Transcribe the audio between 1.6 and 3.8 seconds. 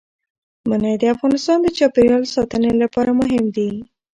د چاپیریال ساتنې لپاره مهم دي.